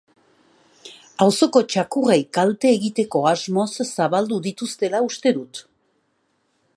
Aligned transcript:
Auzoko 1.25 1.61
txakurrei 1.73 2.17
kalte 2.37 2.71
egiteko 2.79 3.23
asmoz 3.33 3.69
zabaldu 3.91 4.43
dituztela 4.49 5.03
uste 5.11 5.35
dute. 5.41 5.67